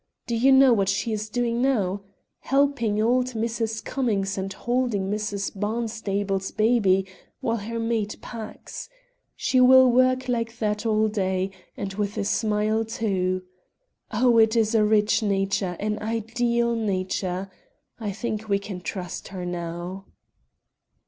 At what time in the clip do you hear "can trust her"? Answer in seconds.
18.57-19.45